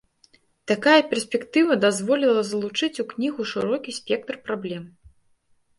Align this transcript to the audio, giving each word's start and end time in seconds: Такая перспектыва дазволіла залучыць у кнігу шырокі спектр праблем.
Такая 0.71 1.01
перспектыва 1.11 1.77
дазволіла 1.85 2.41
залучыць 2.51 2.93
у 3.05 3.09
кнігу 3.13 3.41
шырокі 3.55 3.91
спектр 4.01 4.35
праблем. 4.51 4.83